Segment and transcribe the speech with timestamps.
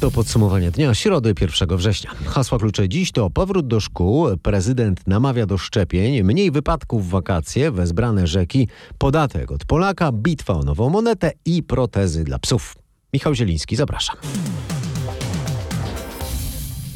[0.00, 2.10] To podsumowanie dnia środy 1 września.
[2.26, 7.70] Hasła klucze dziś to powrót do szkół, prezydent namawia do szczepień, mniej wypadków w wakacje,
[7.70, 8.68] wezbrane rzeki,
[8.98, 12.74] podatek od Polaka, bitwa o nową monetę i protezy dla psów.
[13.12, 14.16] Michał Zieliński, zapraszam.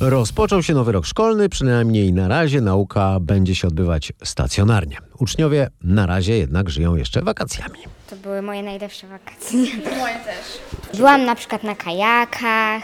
[0.00, 4.96] Rozpoczął się nowy rok szkolny, przynajmniej na razie nauka będzie się odbywać stacjonarnie.
[5.18, 7.78] Uczniowie na razie jednak żyją jeszcze wakacjami.
[8.10, 9.58] To były moje najlepsze wakacje.
[9.98, 10.96] Moje też.
[10.96, 12.82] Byłam na przykład na kajakach,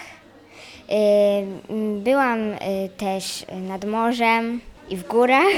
[1.99, 2.57] byłam y,
[2.97, 5.53] też nad morzem i w górach.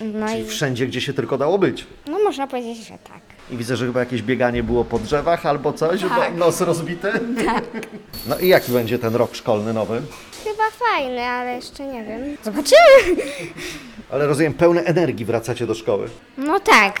[0.00, 1.86] No i Czyli wszędzie, gdzie się tylko dało być.
[2.06, 3.20] no można powiedzieć, że tak.
[3.52, 7.12] I widzę, że chyba jakieś bieganie było po drzewach albo coś, bo nos rozbity.
[8.26, 10.02] No i jaki będzie ten rok szkolny nowy?
[10.44, 12.36] Chyba fajny, ale jeszcze nie wiem.
[12.44, 13.22] Zobaczymy.
[14.10, 16.08] Ale rozumiem, pełne energii wracacie do szkoły.
[16.38, 17.00] No tak.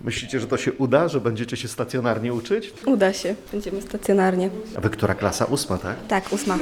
[0.00, 2.72] Myślicie, że to się uda, że będziecie się stacjonarnie uczyć?
[2.86, 4.50] Uda się, będziemy stacjonarnie.
[4.76, 5.44] A wy która klasa?
[5.44, 5.96] Ósma, tak?
[6.08, 6.58] Tak, ósma.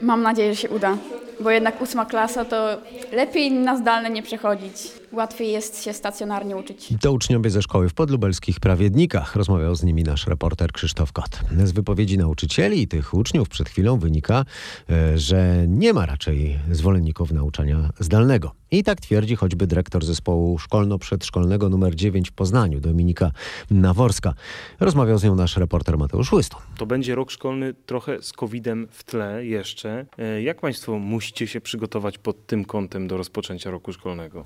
[0.00, 0.96] Mam nadzieję, że się uda,
[1.40, 2.76] bo jednak ósma klasa to
[3.12, 4.92] lepiej na zdalne nie przechodzić.
[5.14, 6.94] Łatwiej jest się stacjonarnie uczyć.
[7.00, 9.36] To uczniowie ze szkoły w podlubelskich prawiednikach.
[9.36, 11.40] Rozmawiał z nimi nasz reporter Krzysztof Kot.
[11.64, 14.44] Z wypowiedzi nauczycieli i tych uczniów przed chwilą wynika,
[14.90, 18.52] e, że nie ma raczej zwolenników nauczania zdalnego.
[18.70, 23.30] I tak twierdzi choćby dyrektor zespołu szkolno-przedszkolnego nr 9 w Poznaniu, Dominika
[23.70, 24.34] Naworska.
[24.80, 26.60] Rozmawiał z nią nasz reporter Mateusz Łyston.
[26.76, 30.06] To będzie rok szkolny trochę z COVID-em w tle jeszcze.
[30.18, 34.44] E, Jak Państwo musicie się przygotować pod tym kątem do rozpoczęcia roku szkolnego?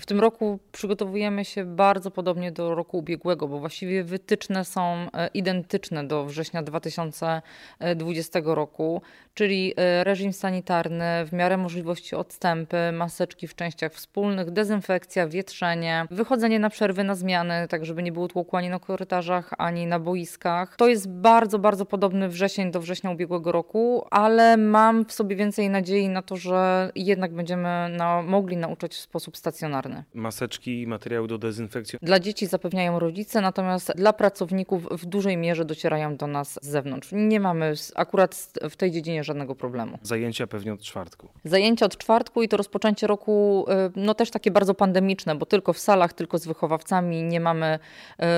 [0.00, 5.28] W tym roku przygotowujemy się bardzo podobnie do roku ubiegłego, bo właściwie wytyczne są e,
[5.34, 9.02] identyczne do września 2020 roku,
[9.34, 16.58] czyli e, reżim sanitarny, w miarę możliwości odstępy, maseczki w częściach wspólnych, dezynfekcja, wietrzenie, wychodzenie
[16.58, 20.76] na przerwy, na zmiany, tak żeby nie było tłoku ani na korytarzach, ani na boiskach.
[20.76, 25.70] To jest bardzo, bardzo podobny wrzesień do września ubiegłego roku, ale mam w sobie więcej
[25.70, 29.85] nadziei na to, że jednak będziemy na, mogli nauczać w sposób stacjonarny.
[30.14, 31.98] Maseczki i materiały do dezynfekcji.
[32.02, 37.08] Dla dzieci zapewniają rodzice, natomiast dla pracowników w dużej mierze docierają do nas z zewnątrz.
[37.12, 39.98] Nie mamy akurat w tej dziedzinie żadnego problemu.
[40.02, 41.28] Zajęcia pewnie od czwartku.
[41.44, 45.72] Zajęcia od czwartku i to rozpoczęcie roku, y, no też takie bardzo pandemiczne, bo tylko
[45.72, 47.78] w salach, tylko z wychowawcami nie mamy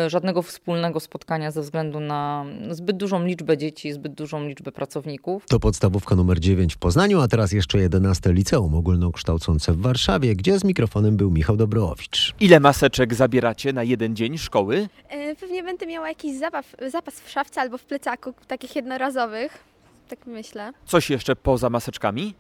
[0.07, 5.47] y, żadnego wspólnego spotkania ze względu na zbyt dużą liczbę dzieci, zbyt dużą liczbę pracowników.
[5.49, 10.59] To podstawówka numer 9 w Poznaniu, a teraz jeszcze 11 liceum ogólnokształcące w Warszawie, gdzie
[10.59, 12.35] z mikrofonem był Michał Dobrołowicz.
[12.41, 14.89] Ile maseczek zabieracie na jeden dzień szkoły?
[15.09, 19.65] E, Pewnie będę miała jakiś zapas, zapas w szafce albo w plecaku, takich jednorazowych.
[20.09, 20.73] Tak myślę.
[20.87, 22.35] Coś jeszcze poza maseczkami?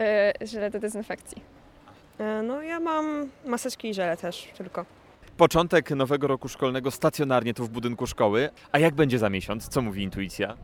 [0.00, 1.42] E, żele do dezynfekcji.
[2.42, 4.86] No ja mam maseczki i żele też tylko.
[5.36, 8.50] Początek nowego roku szkolnego stacjonarnie tu w budynku szkoły.
[8.72, 9.68] A jak będzie za miesiąc?
[9.68, 10.56] Co mówi intuicja?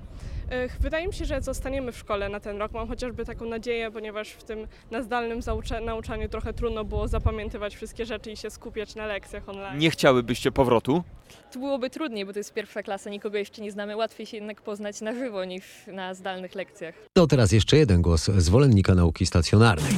[0.81, 2.73] Wydaje mi się, że zostaniemy w szkole na ten rok.
[2.73, 5.41] Mam chociażby taką nadzieję, ponieważ w tym na zdalnym
[5.85, 9.79] nauczaniu trochę trudno było zapamiętywać wszystkie rzeczy i się skupiać na lekcjach online.
[9.79, 11.05] Nie chciałybyście powrotu?
[11.53, 13.97] To byłoby trudniej, bo to jest pierwsza klasa, nikogo jeszcze nie znamy.
[13.97, 16.95] Łatwiej się jednak poznać na żywo niż na zdalnych lekcjach.
[17.13, 19.93] To teraz jeszcze jeden głos zwolennika nauki stacjonarnej.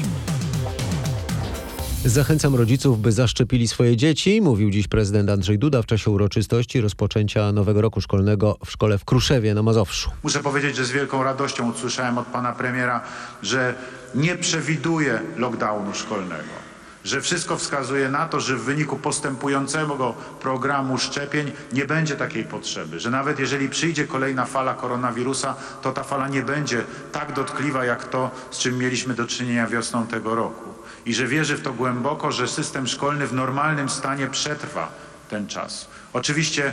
[2.04, 7.52] Zachęcam rodziców, by zaszczepili swoje dzieci, mówił dziś prezydent Andrzej Duda w czasie uroczystości rozpoczęcia
[7.52, 10.10] nowego roku szkolnego w szkole w Kruszewie na Mazowszu.
[10.22, 13.00] Muszę powiedzieć, że z wielką radością usłyszałem od pana premiera,
[13.42, 13.74] że
[14.14, 16.62] nie przewiduje lockdownu szkolnego.
[17.04, 23.00] Że wszystko wskazuje na to, że w wyniku postępującego programu szczepień nie będzie takiej potrzeby.
[23.00, 28.08] Że nawet jeżeli przyjdzie kolejna fala koronawirusa, to ta fala nie będzie tak dotkliwa jak
[28.08, 30.71] to, z czym mieliśmy do czynienia wiosną tego roku.
[31.06, 34.88] I że wierzy w to głęboko, że system szkolny w normalnym stanie przetrwa
[35.30, 35.88] ten czas.
[36.12, 36.72] Oczywiście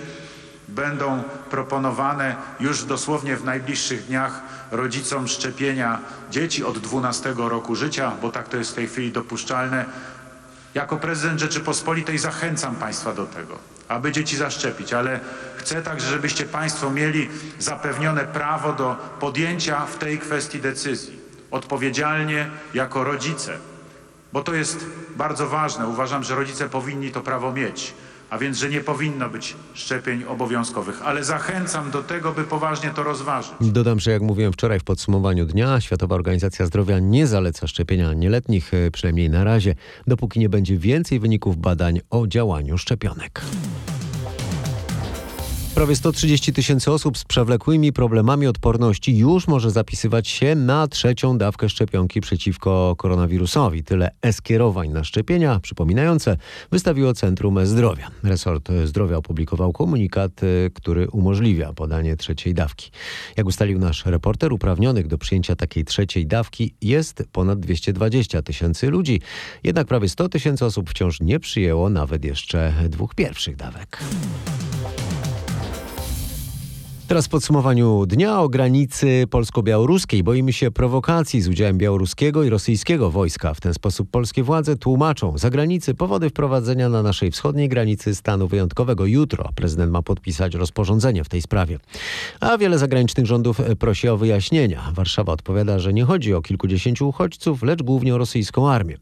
[0.67, 4.41] będą proponowane już dosłownie w najbliższych dniach
[4.71, 5.99] rodzicom szczepienia
[6.31, 9.85] dzieci od 12 roku życia, bo tak to jest w tej chwili dopuszczalne.
[10.73, 15.19] Jako prezydent Rzeczypospolitej zachęcam Państwa do tego, aby dzieci zaszczepić, ale
[15.57, 17.29] chcę także, żebyście Państwo mieli
[17.59, 21.19] zapewnione prawo do podjęcia w tej kwestii decyzji.
[21.51, 23.57] Odpowiedzialnie jako rodzice,
[24.33, 24.85] bo to jest
[25.17, 25.87] bardzo ważne.
[25.87, 27.93] Uważam, że rodzice powinni to prawo mieć
[28.29, 33.03] a więc, że nie powinno być szczepień obowiązkowych, ale zachęcam do tego, by poważnie to
[33.03, 33.51] rozważyć.
[33.61, 38.73] Dodam, że jak mówiłem wczoraj w podsumowaniu dnia, Światowa Organizacja Zdrowia nie zaleca szczepienia nieletnich,
[38.73, 39.75] e, przynajmniej na razie,
[40.07, 43.41] dopóki nie będzie więcej wyników badań o działaniu szczepionek.
[45.79, 51.69] Prawie 130 tysięcy osób z przewlekłymi problemami odporności już może zapisywać się na trzecią dawkę
[51.69, 53.83] szczepionki przeciwko koronawirusowi.
[53.83, 56.37] Tyle e-skierowań na szczepienia przypominające
[56.71, 58.07] wystawiło Centrum Zdrowia.
[58.23, 62.91] Resort Zdrowia opublikował komunikat, y, który umożliwia podanie trzeciej dawki.
[63.37, 69.21] Jak ustalił nasz reporter, uprawnionych do przyjęcia takiej trzeciej dawki jest ponad 220 tysięcy ludzi.
[69.63, 73.99] Jednak prawie 100 tysięcy osób wciąż nie przyjęło nawet jeszcze dwóch pierwszych dawek.
[77.09, 80.23] Teraz w podsumowaniu dnia o granicy polsko-białoruskiej.
[80.23, 83.53] Boimy się prowokacji z udziałem białoruskiego i rosyjskiego wojska.
[83.53, 88.47] W ten sposób polskie władze tłumaczą za granicy powody wprowadzenia na naszej wschodniej granicy stanu
[88.47, 89.05] wyjątkowego.
[89.05, 91.79] Jutro prezydent ma podpisać rozporządzenie w tej sprawie.
[92.39, 94.91] A wiele zagranicznych rządów prosi o wyjaśnienia.
[94.93, 98.97] Warszawa odpowiada, że nie chodzi o kilkudziesięciu uchodźców, lecz głównie o rosyjską armię.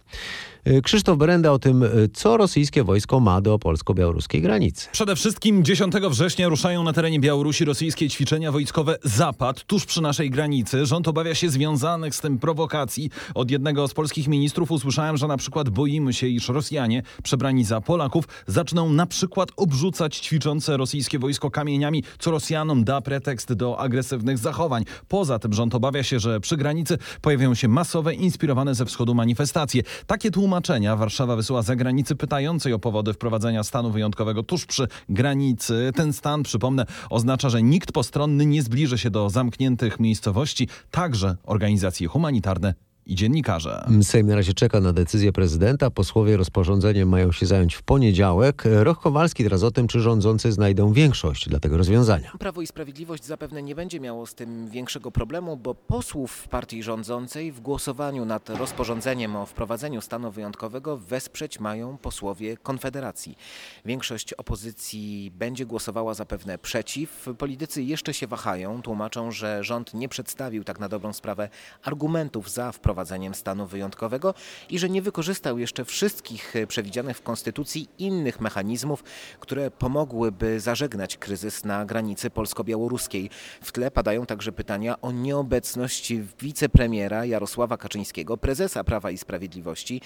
[0.83, 4.87] Krzysztof Berenda o tym, co rosyjskie wojsko ma do polsko-białoruskiej granicy.
[4.91, 10.29] Przede wszystkim 10 września ruszają na terenie Białorusi rosyjskie ćwiczenia wojskowe Zapad, tuż przy naszej
[10.29, 10.85] granicy.
[10.85, 13.09] Rząd obawia się związanych z tym prowokacji.
[13.35, 17.81] Od jednego z polskich ministrów usłyszałem, że na przykład boimy się, iż Rosjanie, przebrani za
[17.81, 24.37] Polaków, zaczną na przykład obrzucać ćwiczące rosyjskie wojsko kamieniami, co Rosjanom da pretekst do agresywnych
[24.37, 24.83] zachowań.
[25.07, 29.83] Poza tym rząd obawia się, że przy granicy pojawią się masowe, inspirowane ze wschodu manifestacje.
[30.07, 35.91] Takie tłumaczenia Warszawa wysyła za granicy pytającej o powody wprowadzenia stanu wyjątkowego tuż przy granicy.
[35.95, 42.07] Ten stan, przypomnę, oznacza, że nikt postronny nie zbliży się do zamkniętych miejscowości, także organizacje
[42.07, 42.73] humanitarne
[43.07, 43.87] i dziennikarze.
[44.01, 45.91] Sejm na razie czeka na decyzję prezydenta.
[45.91, 48.63] Posłowie rozporządzeniem mają się zająć w poniedziałek.
[48.65, 52.31] Roch Kowalski teraz o tym, czy rządzący znajdą większość dla tego rozwiązania.
[52.39, 57.51] Prawo i Sprawiedliwość zapewne nie będzie miało z tym większego problemu, bo posłów partii rządzącej
[57.51, 63.37] w głosowaniu nad rozporządzeniem o wprowadzeniu stanu wyjątkowego wesprzeć mają posłowie Konfederacji.
[63.85, 67.27] Większość opozycji będzie głosowała zapewne przeciw.
[67.37, 71.49] Politycy jeszcze się wahają, tłumaczą, że rząd nie przedstawił tak na dobrą sprawę
[71.83, 74.33] argumentów za wprowadzeniem wprowadzeniem stanu wyjątkowego
[74.69, 79.03] i że nie wykorzystał jeszcze wszystkich przewidzianych w Konstytucji innych mechanizmów,
[79.39, 83.29] które pomogłyby zażegnać kryzys na granicy polsko-białoruskiej.
[83.61, 90.01] W tle padają także pytania o nieobecność wicepremiera Jarosława Kaczyńskiego, prezesa Prawa i Sprawiedliwości,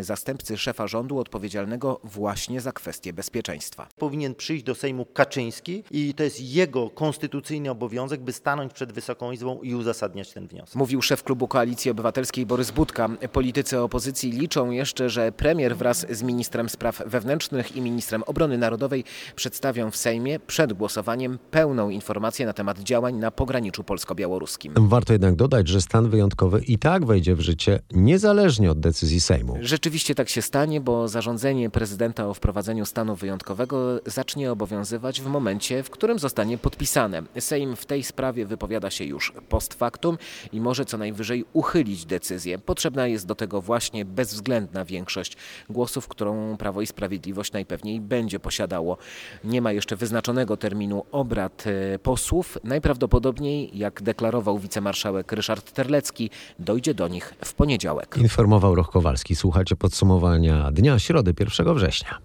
[0.00, 3.88] zastępcy szefa rządu odpowiedzialnego właśnie za kwestie bezpieczeństwa.
[3.98, 9.32] Powinien przyjść do Sejmu Kaczyński i to jest jego konstytucyjny obowiązek, by stanąć przed Wysoką
[9.32, 10.74] Izbą i uzasadniać ten wniosek.
[10.74, 13.08] Mówił szef klubu Koalicji Obywatelskiej Borys Budka.
[13.32, 19.04] Politycy opozycji liczą jeszcze, że premier wraz z ministrem spraw wewnętrznych i ministrem obrony narodowej
[19.36, 24.74] przedstawią w Sejmie przed głosowaniem pełną informację na temat działań na pograniczu polsko-białoruskim.
[24.76, 29.56] Warto jednak dodać, że stan wyjątkowy i tak wejdzie w życie niezależnie od decyzji Sejmu.
[29.60, 35.82] Rzeczywiście tak się stanie, bo zarządzenie prezydenta o wprowadzeniu stanu wyjątkowego zacznie obowiązywać w momencie,
[35.82, 37.22] w którym zostanie podpisane.
[37.40, 40.18] Sejm w tej sprawie wypowiada się już post factum
[40.52, 42.19] i może co najwyżej uchylić decyzję.
[42.58, 45.36] Potrzebna jest do tego właśnie bezwzględna większość
[45.70, 48.96] głosów, którą Prawo i Sprawiedliwość najpewniej będzie posiadało.
[49.44, 52.58] Nie ma jeszcze wyznaczonego terminu obrad e, posłów.
[52.64, 58.16] Najprawdopodobniej, jak deklarował wicemarszałek Ryszard Terlecki, dojdzie do nich w poniedziałek.
[58.16, 59.34] Informował Roch Kowalski.
[59.78, 62.18] Podsumowania dnia środy 1 września.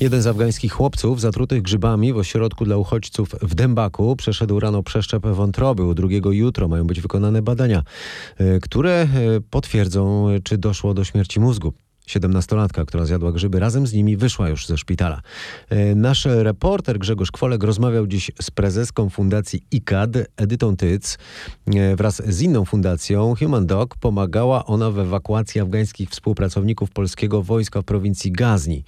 [0.00, 5.26] Jeden z afgańskich chłopców zatrutych grzybami w ośrodku dla uchodźców w Dębaku przeszedł rano przeszczep
[5.26, 5.84] wątroby.
[5.84, 7.82] U drugiego jutro mają być wykonane badania,
[8.38, 9.08] e, które e,
[9.50, 11.72] potwierdzą, czy doszło do śmierci mózgu.
[12.06, 15.20] Siedemnastolatka, która zjadła grzyby, razem z nimi wyszła już ze szpitala.
[15.70, 21.18] E, nasz reporter Grzegorz Kwolek rozmawiał dziś z prezeską fundacji ICAD, Edytą Tyc.
[21.66, 27.82] E, wraz z inną fundacją, Human Dog, pomagała ona w ewakuacji afgańskich współpracowników polskiego wojska
[27.82, 28.84] w prowincji Gazni.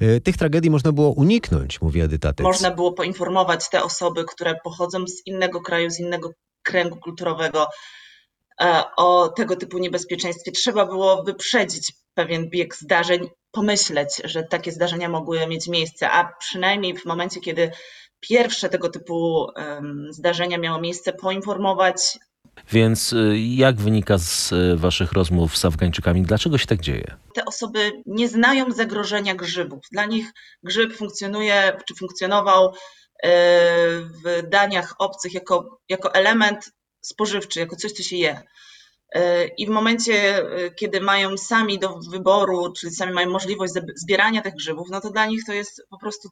[0.00, 2.44] E, tych tragedii można było uniknąć, mówi Edyta Tyc.
[2.44, 6.30] Można było poinformować te osoby, które pochodzą z innego kraju, z innego
[6.62, 7.66] kręgu kulturowego,
[8.96, 10.52] o tego typu niebezpieczeństwie.
[10.52, 16.96] Trzeba było wyprzedzić pewien bieg zdarzeń, pomyśleć, że takie zdarzenia mogły mieć miejsce, a przynajmniej
[16.96, 17.70] w momencie, kiedy
[18.20, 19.46] pierwsze tego typu
[20.10, 22.18] zdarzenia miało miejsce, poinformować.
[22.72, 27.16] Więc y, jak wynika z y, Waszych rozmów z Afgańczykami, dlaczego się tak dzieje?
[27.34, 29.80] Te osoby nie znają zagrożenia grzybów.
[29.92, 30.26] Dla nich
[30.62, 32.72] grzyb funkcjonuje, czy funkcjonował y,
[34.24, 38.42] w daniach obcych jako, jako element spożywczy, jako coś, co się je.
[39.12, 44.42] E, I w momencie, e, kiedy mają sami do wyboru, czyli sami mają możliwość zbierania
[44.42, 46.28] tych grzybów, no to dla nich to jest po prostu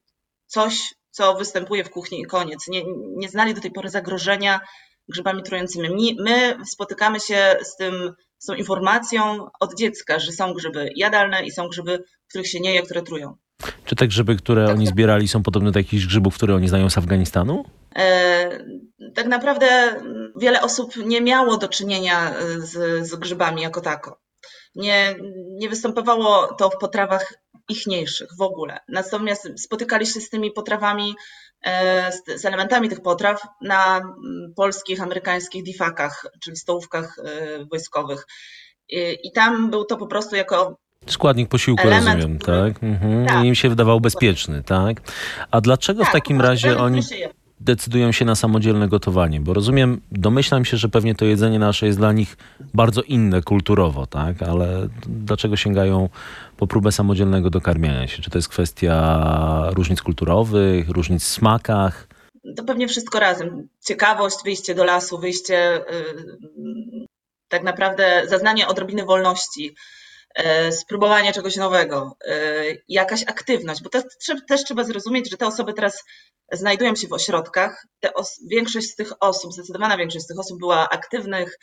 [0.46, 2.68] coś, co występuje w kuchni i koniec.
[2.68, 2.82] Nie,
[3.16, 4.60] nie znali do tej pory zagrożenia
[5.08, 6.16] grzybami trującymi.
[6.20, 11.50] My spotykamy się z, tym, z tą informacją od dziecka, że są grzyby jadalne i
[11.50, 13.36] są grzyby, których się nie je, które trują.
[13.84, 16.98] Czy te grzyby, które oni zbierali, są podobne do jakichś grzybów, które oni znają z
[16.98, 17.64] Afganistanu?
[17.96, 18.64] E,
[19.14, 20.00] tak naprawdę
[20.36, 24.20] wiele osób nie miało do czynienia z, z grzybami jako tako.
[24.74, 25.16] Nie,
[25.50, 27.34] nie występowało to w potrawach
[27.68, 28.78] ichniejszych w ogóle.
[28.88, 31.14] Natomiast spotykali się z tymi potrawami,
[31.64, 34.00] e, z, z elementami tych potraw na
[34.56, 38.26] polskich, amerykańskich difakach, czyli stołówkach e, wojskowych.
[39.22, 42.72] I tam był to po prostu jako Składnik posiłku, element, rozumiem, który...
[42.72, 42.82] tak?
[42.82, 43.26] Mhm.
[43.26, 43.44] tak?
[43.44, 45.00] I im się wydawał bezpieczny, tak?
[45.50, 47.00] A dlaczego tak, w takim razie oni
[47.60, 49.40] decydują się na samodzielne gotowanie?
[49.40, 52.36] Bo rozumiem, domyślam się, że pewnie to jedzenie nasze jest dla nich
[52.74, 54.42] bardzo inne kulturowo, tak?
[54.42, 56.08] Ale dlaczego sięgają
[56.56, 58.22] po próbę samodzielnego dokarmiania się?
[58.22, 62.08] Czy to jest kwestia różnic kulturowych, różnic w smakach?
[62.56, 63.68] To pewnie wszystko razem.
[63.86, 67.06] Ciekawość, wyjście do lasu, wyjście, yy,
[67.48, 69.74] tak naprawdę zaznanie odrobiny wolności
[70.70, 74.02] spróbowanie czegoś nowego, e, jakaś aktywność, bo też,
[74.48, 76.04] też trzeba zrozumieć, że te osoby teraz
[76.52, 77.86] znajdują się w ośrodkach.
[78.50, 81.58] większość z tych osób, zdecydowana większość z tych osób była aktywnych,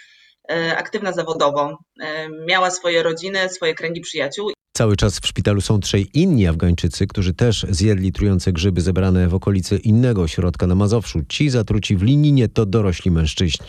[0.51, 1.77] e, aktywna zawodowo,
[2.47, 4.51] miała swoje rodziny, swoje kręgi przyjaciół.
[4.77, 9.33] Cały czas w szpitalu są trzej inni Afgańczycy, którzy też zjedli trujące grzyby zebrane w
[9.33, 11.21] okolicy innego ośrodka na Mazowszu.
[11.29, 13.67] Ci zatruci w Lininie to dorośli mężczyźni.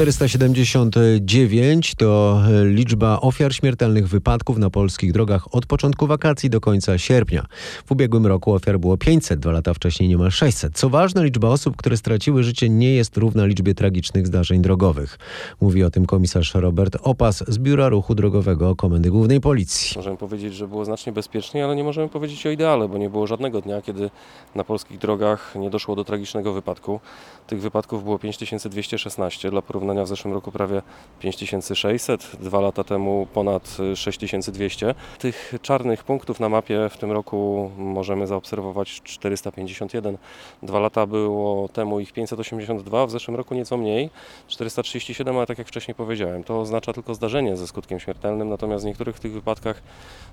[0.00, 7.46] 479 to liczba ofiar śmiertelnych wypadków na polskich drogach od początku wakacji do końca sierpnia.
[7.86, 10.74] W ubiegłym roku ofiar było 500, dwa lata wcześniej niemal 600.
[10.74, 15.18] Co ważne, liczba osób, które straciły życie nie jest równa liczbie tragicznych zdarzeń drogowych.
[15.60, 19.92] Mówi o tym komisarz Robert Opas z Biura Ruchu Drogowego Komendy Głównej Policji.
[19.96, 23.26] Możemy powiedzieć, że było znacznie bezpieczniej, ale nie możemy powiedzieć o ideale, bo nie było
[23.26, 24.10] żadnego dnia, kiedy
[24.54, 27.00] na polskich drogach nie doszło do tragicznego wypadku.
[27.46, 30.82] Tych wypadków było 5216 dla porównania porównania w zeszłym roku prawie
[31.20, 34.94] 5600, dwa lata temu ponad 6200.
[35.18, 40.18] Tych czarnych punktów na mapie w tym roku możemy zaobserwować 451.
[40.62, 44.10] Dwa lata było temu ich 582, w zeszłym roku nieco mniej,
[44.48, 48.86] 437, ale tak jak wcześniej powiedziałem, to oznacza tylko zdarzenie ze skutkiem śmiertelnym, natomiast w
[48.86, 49.82] niektórych tych wypadkach,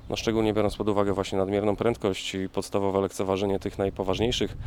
[0.10, 4.58] no szczególnie biorąc pod uwagę właśnie nadmierną prędkość i podstawowe lekceważenie tych najpoważniejszych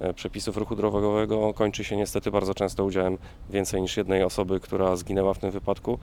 [0.00, 3.18] e, przepisów ruchu drogowego, kończy się niestety bardzo często udziałem
[3.50, 5.98] więcej niż jednej osoby która zginęła w tym wypadku.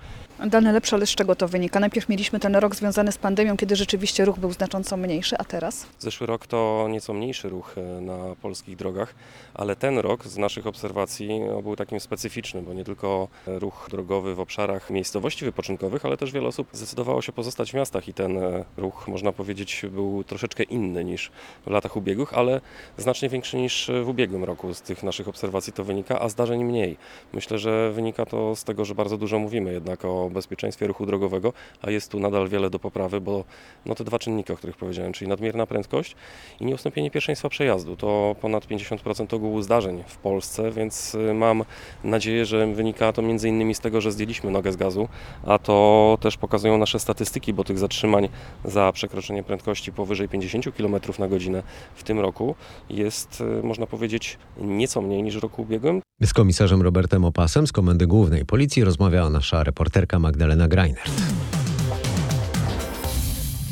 [0.48, 1.80] Dane lepsze, ale z czego to wynika?
[1.80, 5.88] Najpierw mieliśmy ten rok związany z pandemią, kiedy rzeczywiście ruch był znacząco mniejszy, a teraz?
[6.00, 9.16] Zeszły rok to nieco mniejszy ruch e, na polskich drogach,
[9.54, 14.36] ale ten rok z naszych obserwacji no, był takim specyficznym, bo nie tylko ruch drogowy
[14.36, 18.38] w obszarach miejscowości wypoczynkowych, ale też wiele osób zdecydowało się pozostać w miastach i ten
[18.38, 21.32] e, ruch, można powiedzieć, był troszeczkę inny niż
[21.66, 22.62] w latach ubiegłych, ale
[22.98, 24.74] znacznie większy niż w ubiegłym roku.
[24.74, 26.98] Z tych naszych obserwacji to wynika, a zdarzeń mniej.
[27.34, 31.06] Myślę, że wynika to to z tego, że bardzo dużo mówimy jednak o bezpieczeństwie ruchu
[31.06, 33.44] drogowego, a jest tu nadal wiele do poprawy, bo
[33.86, 36.16] no te dwa czynniki, o których powiedziałem, czyli nadmierna prędkość
[36.60, 37.96] i nieustąpienie pierwszeństwa przejazdu.
[37.96, 41.64] To ponad 50% ogółu zdarzeń w Polsce, więc y, mam
[42.04, 45.08] nadzieję, że wynika to między innymi z tego, że zdjęliśmy nogę z gazu,
[45.46, 48.30] a to też pokazują nasze statystyki, bo tych zatrzymań
[48.66, 51.64] za przekroczenie prędkości powyżej 50 km na godzinę
[51.96, 52.56] w tym roku
[52.90, 56.02] jest, y, można powiedzieć, nieco mniej niż w roku ubiegłym.
[56.24, 61.12] Z komisarzem Robertem Opasem z Komendy Głównej Policji rozmawiała nasza reporterka Magdalena Greinert.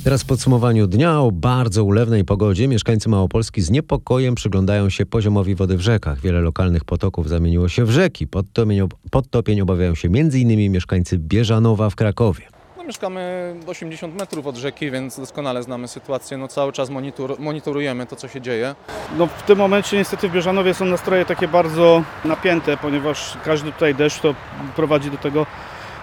[0.04, 5.56] Teraz w podsumowaniu dnia o bardzo ulewnej pogodzie mieszkańcy Małopolski z niepokojem przyglądają się poziomowi
[5.56, 6.20] wody w rzekach.
[6.20, 8.28] Wiele lokalnych potoków zamieniło się w rzeki.
[8.28, 8.80] Podtopień,
[9.12, 10.72] podtopień obawiają się m.in.
[10.72, 12.52] mieszkańcy Bieżanowa w Krakowie.
[12.84, 16.38] No, mieszkamy 80 metrów od rzeki, więc doskonale znamy sytuację.
[16.38, 18.75] No, cały czas monitor, monitorujemy to, co się dzieje.
[19.18, 23.96] No, w tym momencie niestety w Bieżanowie są nastroje takie bardzo napięte, ponieważ każdy tutaj
[23.96, 24.36] deszcz to
[24.75, 25.46] prowadzi do tego,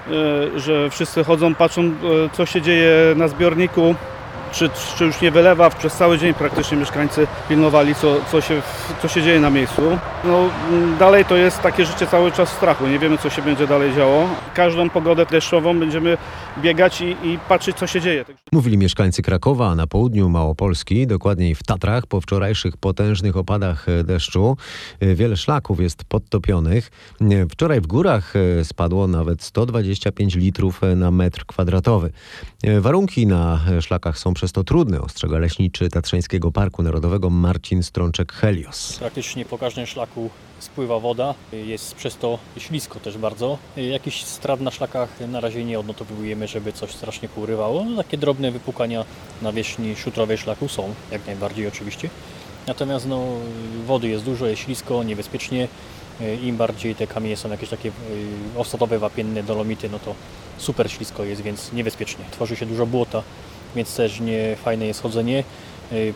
[0.07, 1.93] e, że wszyscy chodzą, patrzą, e,
[2.33, 3.95] co się dzieje na zbiorniku
[4.52, 5.71] czy, czy już nie wylewa.
[5.71, 8.62] Przez cały dzień praktycznie mieszkańcy pilnowali, co, co, się,
[9.02, 9.83] co się dzieje na miejscu.
[10.25, 10.49] No,
[10.99, 12.87] dalej to jest takie życie cały czas strachu.
[12.87, 14.28] Nie wiemy, co się będzie dalej działo.
[14.54, 16.16] Każdą pogodę deszczową będziemy
[16.59, 18.25] biegać i, i patrzeć, co się dzieje.
[18.52, 24.57] Mówili mieszkańcy Krakowa, a na południu Małopolski, dokładniej w Tatrach, po wczorajszych potężnych opadach deszczu,
[25.00, 26.90] wiele szlaków jest podtopionych.
[27.50, 32.11] Wczoraj w górach spadło nawet 125 litrów na metr kwadratowy.
[32.80, 38.99] Warunki na szlakach są przez to trudne, ostrzega leśniczy Tatrzańskiego Parku Narodowego Marcin Strączek-Helios.
[38.99, 43.59] Praktycznie po każdym szlaku spływa woda, jest przez to ślisko też bardzo.
[43.76, 47.85] Jakichś strat na szlakach na razie nie odnotowujemy, żeby coś strasznie pourywało.
[47.85, 49.04] No, takie drobne wypukania
[49.42, 52.11] na wierzchni szutrowej szlaku są, jak najbardziej oczywiście.
[52.66, 53.25] Natomiast no,
[53.87, 55.68] wody jest dużo, jest ślisko, niebezpiecznie.
[56.42, 57.92] Im bardziej te kamienie są jakieś takie
[58.56, 60.14] osatowe, wapienne, dolomity, no to
[60.59, 62.25] super ślisko jest, więc niebezpiecznie.
[62.30, 63.23] Tworzy się dużo błota,
[63.77, 65.45] więc też nie fajne jest chodzenie.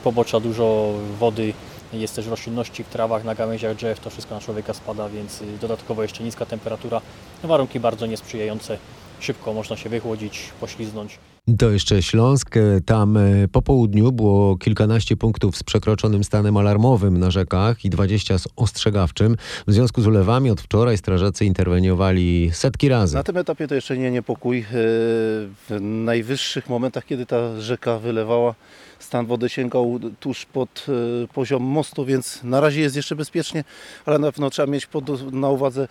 [0.05, 1.53] Pobocza dużo wody,
[1.93, 6.03] jest też roślinności w trawach, na gałęziach drzew, to wszystko na człowieka spada, więc dodatkowo
[6.03, 7.01] jeszcze niska temperatura.
[7.43, 8.79] Warunki bardzo niesprzyjające.
[9.21, 11.19] Szybko można się wychłodzić, pośliznąć.
[11.59, 12.55] To jeszcze Śląsk.
[12.87, 13.19] Tam
[13.53, 19.37] po południu było kilkanaście punktów z przekroczonym stanem alarmowym na rzekach i 20 z ostrzegawczym.
[19.67, 23.17] W związku z ulewami od wczoraj strażacy interweniowali setki razy.
[23.17, 24.65] Na tym etapie to jeszcze nie niepokój.
[24.71, 28.55] W najwyższych momentach, kiedy ta rzeka wylewała,
[29.05, 30.87] stan wody sięgał tuż pod
[31.35, 33.65] poziom mostu, więc na razie jest jeszcze bezpiecznie,
[34.07, 35.89] ale na pewno trzeba mieć pod, na uwadze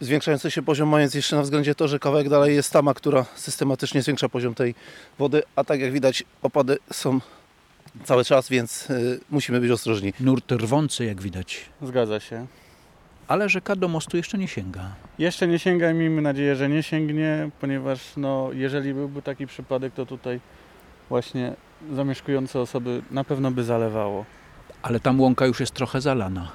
[0.00, 4.02] zwiększający się poziom, mając jeszcze na względzie to, że kawałek dalej jest tama, która systematycznie
[4.02, 4.74] zwiększa poziom tej
[5.18, 7.20] wody, a tak jak widać opady są
[8.04, 8.88] cały czas, więc
[9.30, 10.12] musimy być ostrożni.
[10.20, 11.64] Nurt rwący jak widać.
[11.82, 12.46] Zgadza się.
[13.28, 14.94] Ale rzeka do mostu jeszcze nie sięga.
[15.18, 19.94] Jeszcze nie sięga i miejmy nadzieję, że nie sięgnie, ponieważ no, jeżeli byłby taki przypadek,
[19.94, 20.40] to tutaj
[21.08, 21.54] właśnie
[21.94, 24.24] zamieszkujące osoby na pewno by zalewało.
[24.82, 26.52] Ale tam łąka już jest trochę zalana.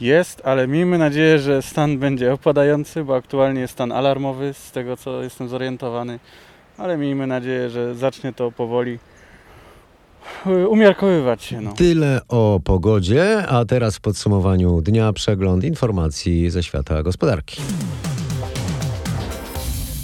[0.00, 4.96] Jest, ale miejmy nadzieję, że stan będzie opadający, bo aktualnie jest stan alarmowy, z tego
[4.96, 6.18] co jestem zorientowany.
[6.78, 8.98] Ale miejmy nadzieję, że zacznie to powoli
[10.68, 11.60] umiarkowywać się.
[11.60, 11.72] No.
[11.72, 17.62] Tyle o pogodzie, a teraz w podsumowaniu dnia przegląd informacji ze świata gospodarki.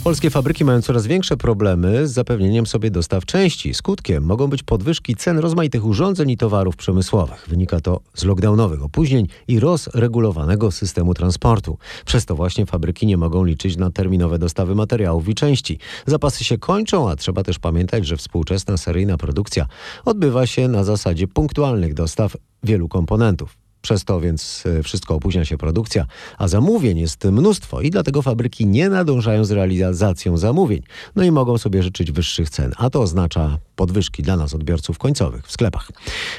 [0.04, 3.74] Polskie fabryki mają coraz większe problemy z zapewnieniem sobie dostaw części.
[3.74, 7.46] Skutkiem mogą być podwyżki cen rozmaitych urządzeń i towarów przemysłowych.
[7.48, 11.78] Wynika to z lockdownowych opóźnień i rozregulowanego systemu transportu.
[12.04, 15.78] Przez to właśnie fabryki nie mogą liczyć na terminowe dostawy materiałów i części.
[16.06, 19.66] Zapasy się kończą, a trzeba też pamiętać, że współczesna seryjna produkcja
[20.04, 23.59] odbywa się na zasadzie punktualnych dostaw wielu komponentów.
[23.82, 26.06] Przez to więc wszystko opóźnia się produkcja,
[26.38, 30.82] a zamówień jest mnóstwo i dlatego fabryki nie nadążają z realizacją zamówień.
[31.16, 35.46] No i mogą sobie życzyć wyższych cen, a to oznacza podwyżki dla nas odbiorców końcowych
[35.46, 35.90] w sklepach.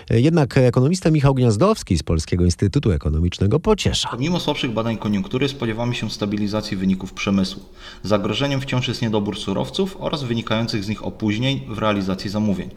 [0.09, 4.09] Jednak ekonomista Michał Gniazdowski z Polskiego Instytutu Ekonomicznego pociesza.
[4.09, 7.63] Pomimo słabszych badań koniunktury spodziewamy się stabilizacji wyników przemysłu.
[8.03, 12.69] Zagrożeniem wciąż jest niedobór surowców oraz wynikających z nich opóźnień w realizacji zamówień.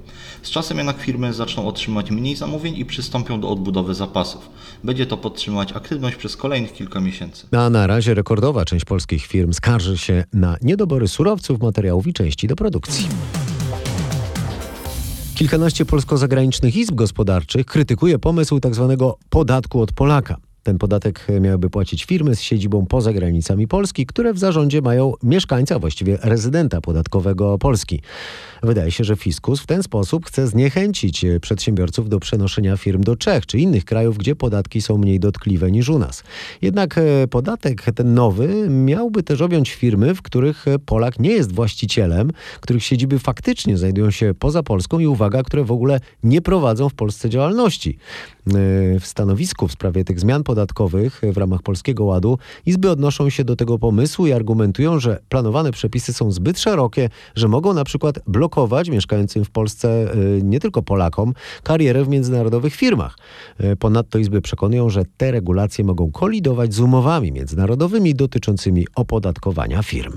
[0.42, 4.50] Z czasem jednak firmy zaczną otrzymać mniej zamówień i przystąpią do odbudowy zapasów.
[4.84, 7.46] Będzie to podtrzymywać aktywność przez kolejnych kilka miesięcy.
[7.52, 12.48] A na razie rekordowa część polskich firm skarży się na niedobory surowców, materiałów i części
[12.48, 13.08] do produkcji.
[15.34, 19.14] Kilkanaście polsko-zagranicznych izb gospodarczych krytykuje pomysł tzw.
[19.30, 20.36] podatku od Polaka.
[20.64, 25.78] Ten podatek miałyby płacić firmy z siedzibą poza granicami Polski, które w zarządzie mają mieszkańca,
[25.78, 28.00] właściwie rezydenta podatkowego Polski.
[28.62, 33.46] Wydaje się, że fiskus w ten sposób chce zniechęcić przedsiębiorców do przenoszenia firm do Czech
[33.46, 36.22] czy innych krajów, gdzie podatki są mniej dotkliwe niż u nas.
[36.62, 37.00] Jednak
[37.30, 43.18] podatek ten nowy miałby też objąć firmy, w których Polak nie jest właścicielem, których siedziby
[43.18, 47.98] faktycznie znajdują się poza Polską i uwaga, które w ogóle nie prowadzą w Polsce działalności.
[49.00, 50.53] W stanowisku w sprawie tych zmian podatkowych
[51.32, 56.12] w ramach Polskiego Ładu Izby odnoszą się do tego pomysłu i argumentują, że planowane przepisy
[56.12, 62.04] są zbyt szerokie, że mogą na przykład blokować mieszkającym w Polsce nie tylko Polakom karierę
[62.04, 63.16] w międzynarodowych firmach.
[63.78, 70.12] Ponadto Izby przekonują, że te regulacje mogą kolidować z umowami międzynarodowymi dotyczącymi opodatkowania firm.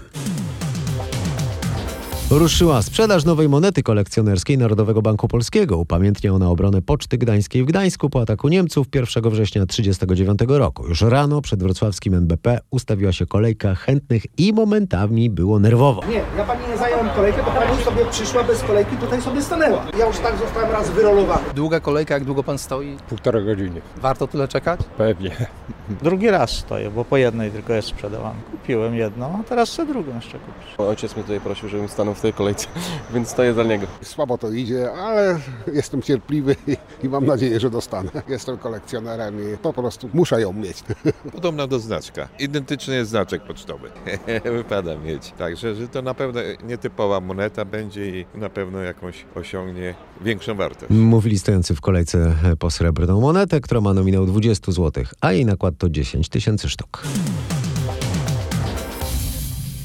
[2.31, 5.77] Ruszyła sprzedaż nowej monety kolekcjonerskiej Narodowego Banku Polskiego.
[5.77, 10.87] Upamiętnia ona obronę Poczty Gdańskiej w Gdańsku po ataku Niemców 1 września 1939 roku.
[10.87, 16.01] Już rano przed wrocławskim NBP ustawiła się kolejka chętnych i momentami było nerwowo.
[16.09, 19.85] Nie, ja pani nie zająłem kolejkę, to pani sobie przyszła bez kolejki, tutaj sobie stanęła.
[19.99, 21.43] Ja już tak zostałem raz wyrolowany.
[21.55, 22.97] Długa kolejka, jak długo pan stoi?
[23.09, 23.81] Półtora godziny.
[23.97, 24.79] Warto tyle czekać?
[24.97, 25.31] Pewnie.
[26.03, 28.39] Drugi raz stoję, bo po jednej tylko jest sprzedawany.
[28.51, 30.75] Kupiłem jedną, a teraz chcę drugą jeszcze kupić.
[30.77, 32.67] Ojciec mnie tutaj prosił, żebym stanął w tej kolejce,
[33.13, 33.88] więc stoję za niego.
[34.01, 35.39] Słabo to idzie, ale
[35.73, 36.56] jestem cierpliwy
[37.03, 38.10] i mam nadzieję, że dostanę.
[38.27, 40.84] Jestem kolekcjonerem i po prostu muszę ją mieć.
[41.36, 42.27] Podobna do znaczka.
[42.39, 43.89] Identyczny jest znaczek pocztowy.
[44.58, 45.34] Wypada mieć.
[45.38, 50.91] Także, że to na pewno nietypowa moneta będzie i na pewno jakąś osiągnie większą wartość.
[50.91, 55.77] Mówili stojący w kolejce po srebrną monetę, która ma nominał 20 zł, a jej nakład
[55.77, 57.03] to 10 tysięcy sztuk.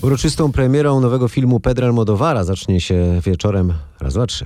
[0.03, 4.45] Uroczystą premierą nowego filmu Pedro Almodovara zacznie się wieczorem raz, dwa, trzy.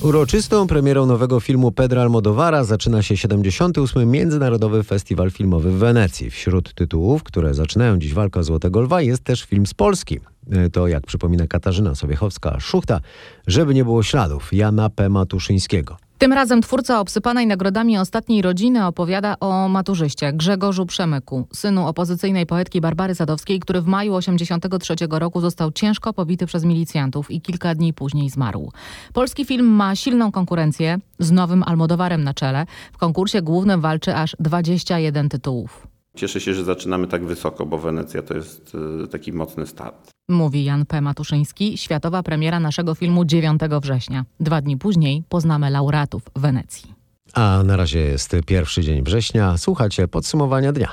[0.00, 4.10] Uroczystą premierą nowego filmu Pedro Almodovara zaczyna się 78.
[4.10, 6.30] Międzynarodowy Festiwal Filmowy w Wenecji.
[6.30, 10.20] Wśród tytułów, które zaczynają dziś walkę o Złotego Lwa jest też film z Polski.
[10.50, 13.00] E, to, jak przypomina Katarzyna Sobiechowska-Szuchta,
[13.46, 15.08] żeby nie było śladów, Jana P.
[15.08, 15.96] Matuszyńskiego.
[16.18, 22.80] Tym razem twórca obsypanej nagrodami ostatniej rodziny opowiada o maturzyście Grzegorzu Przemyku, synu opozycyjnej poetki
[22.80, 27.92] Barbary Sadowskiej, który w maju 83 roku został ciężko pobity przez milicjantów i kilka dni
[27.94, 28.72] później zmarł.
[29.12, 32.66] Polski film ma silną konkurencję z nowym Almodowarem na czele.
[32.92, 35.86] W konkursie głównym walczy aż 21 tytułów.
[36.16, 38.76] Cieszę się, że zaczynamy tak wysoko, bo Wenecja to jest
[39.10, 40.17] taki mocny start.
[40.30, 41.00] Mówi Jan P.
[41.00, 41.78] Matuszyński.
[41.78, 44.24] Światowa premiera naszego filmu 9 września.
[44.40, 46.94] Dwa dni później poznamy laureatów Wenecji.
[47.34, 49.58] A na razie jest pierwszy dzień września.
[49.58, 50.92] Słuchacie podsumowania dnia.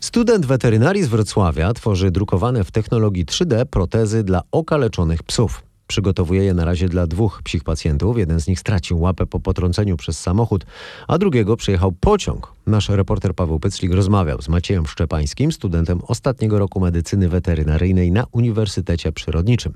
[0.00, 5.62] Student weterynarii z Wrocławia tworzy drukowane w technologii 3D protezy dla okaleczonych psów.
[5.94, 8.18] Przygotowuje je na razie dla dwóch psich pacjentów.
[8.18, 10.66] Jeden z nich stracił łapę po potrąceniu przez samochód,
[11.08, 12.52] a drugiego przejechał pociąg.
[12.66, 19.12] Nasz reporter Paweł Pyclik rozmawiał z Maciejem Szczepańskim, studentem ostatniego roku medycyny weterynaryjnej na Uniwersytecie
[19.12, 19.72] Przyrodniczym.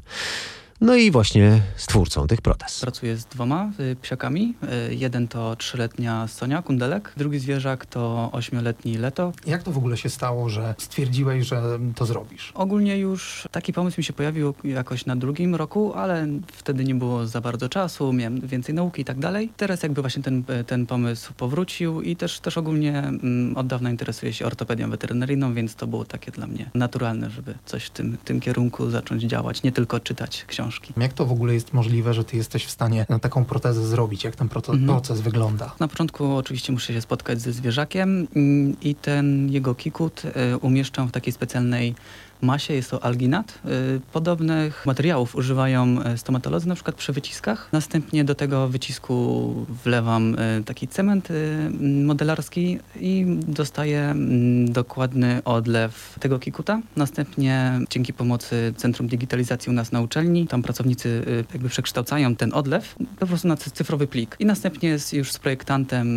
[0.80, 2.80] No i właśnie stwórcą tych protez.
[2.80, 4.54] Pracuję z dwoma y, psiakami.
[4.90, 9.32] Y, jeden to trzyletnia Sonia Kundelek, drugi zwierzak to ośmioletni Leto.
[9.46, 11.62] Jak to w ogóle się stało, że stwierdziłeś, że
[11.94, 12.52] to zrobisz?
[12.54, 17.26] Ogólnie już taki pomysł mi się pojawił jakoś na drugim roku, ale wtedy nie było
[17.26, 19.50] za bardzo czasu, miałem więcej nauki i tak dalej.
[19.56, 24.32] Teraz jakby właśnie ten, ten pomysł powrócił i też, też ogólnie mm, od dawna interesuję
[24.32, 28.40] się ortopedią weterynaryjną, więc to było takie dla mnie naturalne, żeby coś w tym, tym
[28.40, 30.94] kierunku zacząć działać, nie tylko czytać książki książki.
[30.96, 34.24] Jak to w ogóle jest możliwe, że ty jesteś w stanie taką protezę zrobić?
[34.24, 34.86] Jak ten proces, mhm.
[34.86, 35.74] proces wygląda?
[35.80, 41.08] Na początku oczywiście muszę się spotkać ze zwierzakiem mm, i ten jego kikut y, umieszczam
[41.08, 41.94] w takiej specjalnej
[42.42, 43.58] masie, jest to alginat.
[43.96, 47.68] Y, podobnych materiałów używają y, stomatolodzy, na przykład przy wyciskach.
[47.72, 51.28] Następnie do tego wycisku wlewam y, taki cement
[52.04, 56.80] modelarski i dostaję mm, dokładny odlew tego kikuta.
[56.96, 62.94] Następnie dzięki pomocy Centrum Digitalizacji u nas na uczelni, tam pracownicy jakby przekształcają ten odlew
[63.18, 64.36] po prostu na cyfrowy plik.
[64.38, 66.08] I następnie już z projektantem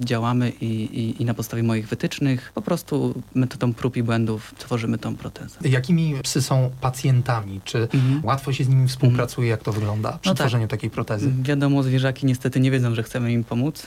[0.00, 4.98] działamy i, i, i na podstawie moich wytycznych po prostu metodą prób i błędów tworzymy
[4.98, 5.68] tą protezę protezę.
[5.68, 7.60] Jakimi psy są pacjentami?
[7.64, 8.24] Czy mhm.
[8.24, 9.48] łatwo się z nimi współpracuje?
[9.48, 10.46] Jak to wygląda przy no tak.
[10.46, 11.32] tworzeniu takiej protezy?
[11.42, 13.86] Wiadomo, zwierzaki niestety nie wiedzą, że chcemy im pomóc.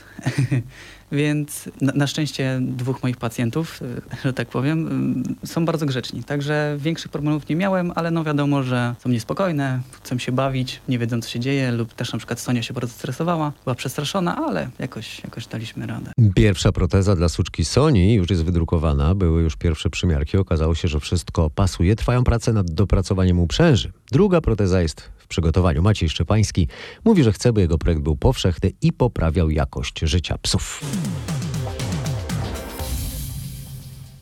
[1.12, 6.24] Więc na, na, szczęście dwóch moich pacjentów, e, że tak powiem, e, są bardzo grzeczni.
[6.24, 10.98] Także większych problemów nie miałem, ale no wiadomo, że są niespokojne, chcą się bawić, nie
[10.98, 14.68] wiedzą co się dzieje lub też na przykład Sonia się bardzo stresowała, była przestraszona, ale
[14.78, 16.12] jakoś, jakoś daliśmy radę.
[16.34, 21.00] Pierwsza proteza dla suczki Soni już jest wydrukowana, były już pierwsze przymiarki, okazało się, że
[21.00, 21.96] wszystko pasuje.
[21.96, 23.92] Trwają prace nad dopracowaniem uprzęży.
[24.12, 25.82] Druga proteza jest w przygotowaniu.
[25.82, 26.68] Maciej Szczepański
[27.04, 30.80] mówi, że chce, by jego projekt był powszechny i poprawiał jakość życia psów.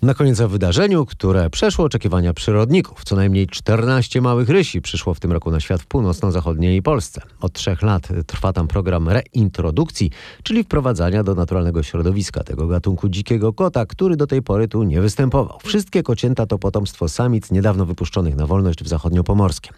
[0.05, 3.05] Na koniec o wydarzeniu, które przeszło oczekiwania przyrodników.
[3.05, 7.21] Co najmniej 14 małych rysi przyszło w tym roku na świat w północno-zachodniej Polsce.
[7.41, 10.11] Od trzech lat trwa tam program reintrodukcji,
[10.43, 15.01] czyli wprowadzania do naturalnego środowiska tego gatunku dzikiego kota, który do tej pory tu nie
[15.01, 15.59] występował.
[15.65, 19.75] Wszystkie kocięta to potomstwo samic niedawno wypuszczonych na wolność w zachodniopomorskiem.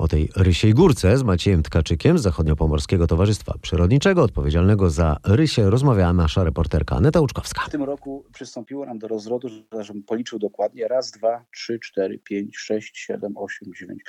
[0.00, 6.12] O tej rysiej górce z Maciejem Tkaczykiem z Zachodniopomorskiego Towarzystwa Przyrodniczego, odpowiedzialnego za rysie, rozmawiała
[6.12, 7.64] nasza reporterka Aneta Łuczkowska.
[7.66, 9.48] W tym roku przystąpiło nam do rozrodu,
[9.80, 14.00] żebym policzył dokładnie, raz, dwa, trzy, cztery, pięć, sześć, siedem, osiem, dziewięć,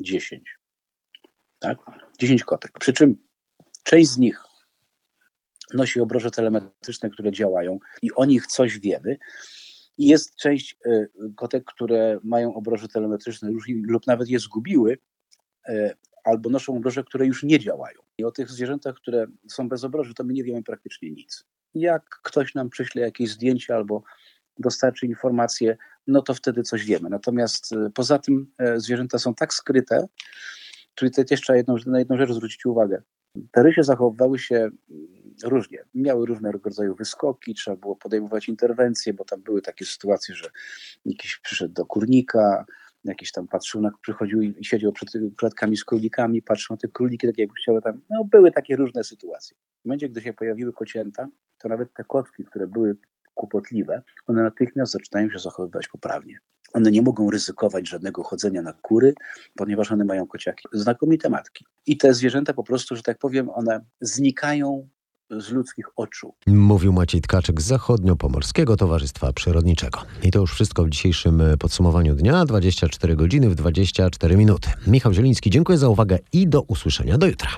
[0.00, 0.58] dziesięć.
[1.58, 1.78] Tak?
[2.18, 2.78] Dziesięć kotek.
[2.78, 3.16] Przy czym
[3.82, 4.42] część z nich
[5.74, 9.16] nosi obroże telemetryczne, które działają i o nich coś wiemy.
[9.98, 14.98] Jest część y, kotek, które mają obroże telemetryczne już, lub nawet je zgubiły,
[16.24, 18.00] albo noszą obroże, które już nie działają.
[18.18, 21.44] I o tych zwierzętach, które są bez obroży, to my nie wiemy praktycznie nic.
[21.74, 24.02] Jak ktoś nam przyśle jakieś zdjęcie albo
[24.58, 25.76] dostarczy informacje,
[26.06, 27.10] no to wtedy coś wiemy.
[27.10, 30.08] Natomiast e, poza tym e, zwierzęta są tak skryte,
[30.94, 33.02] tutaj jeszcze jedną, na jedną rzecz zwrócić uwagę.
[33.52, 34.70] Te rysie zachowywały się
[35.44, 35.84] różnie.
[35.94, 40.50] Miały różnego rodzaju wyskoki, trzeba było podejmować interwencje, bo tam były takie sytuacje, że
[41.04, 42.66] jakiś przyszedł do kurnika,
[43.08, 47.26] jakiś tam patrzył, na, przychodził i siedział przed klatkami z królikami, patrzył na te króliki,
[47.26, 49.56] tak jakby chciały tam, no były takie różne sytuacje.
[49.82, 52.96] W momencie, gdy się pojawiły kocięta, to nawet te kotki, które były
[53.34, 56.38] kłopotliwe, one natychmiast zaczynają się zachowywać poprawnie.
[56.72, 59.14] One nie mogą ryzykować żadnego chodzenia na kury,
[59.56, 60.68] ponieważ one mają kociaki.
[60.72, 61.64] Znakomite matki.
[61.86, 64.88] I te zwierzęta po prostu, że tak powiem, one znikają
[65.30, 66.34] z ludzkich oczu.
[66.46, 70.00] Mówił Maciej Tkaczyk z Zachodnio-Pomorskiego Towarzystwa Przyrodniczego.
[70.22, 72.44] I to już wszystko w dzisiejszym podsumowaniu dnia.
[72.44, 74.70] 24 godziny w 24 minuty.
[74.86, 77.50] Michał Zieliński, dziękuję za uwagę i do usłyszenia do jutra.